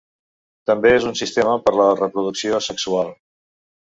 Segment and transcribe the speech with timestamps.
[0.69, 3.13] També és un sistema per la reproducció asexual.